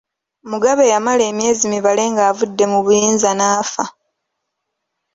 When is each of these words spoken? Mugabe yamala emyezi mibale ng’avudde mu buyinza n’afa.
Mugabe 0.49 0.83
yamala 0.93 1.23
emyezi 1.31 1.63
mibale 1.73 2.03
ng’avudde 2.11 2.65
mu 2.71 2.79
buyinza 2.85 3.31
n’afa. 3.39 3.85